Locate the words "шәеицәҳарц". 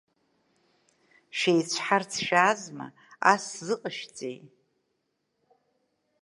1.37-2.11